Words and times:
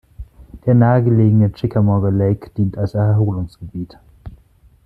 Der 0.65 0.73
nahegelegene 0.73 1.51
"Chickamauga 1.51 2.09
Lake" 2.09 2.49
dient 2.57 2.75
als 2.75 2.95
Erholungsgebiet. 2.95 3.99